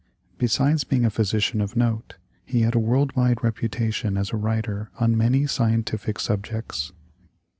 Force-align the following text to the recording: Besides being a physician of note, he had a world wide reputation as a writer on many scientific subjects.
Besides 0.39 0.83
being 0.83 1.05
a 1.05 1.11
physician 1.11 1.61
of 1.61 1.75
note, 1.75 2.15
he 2.43 2.61
had 2.61 2.73
a 2.73 2.79
world 2.79 3.15
wide 3.15 3.43
reputation 3.43 4.17
as 4.17 4.31
a 4.31 4.35
writer 4.35 4.89
on 4.99 5.15
many 5.15 5.45
scientific 5.45 6.19
subjects. 6.19 6.91